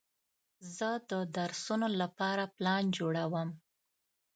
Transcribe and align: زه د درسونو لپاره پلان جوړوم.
زه 0.77 0.89
د 1.09 1.11
درسونو 1.37 1.87
لپاره 2.01 2.43
پلان 2.55 2.83
جوړوم. 2.97 3.49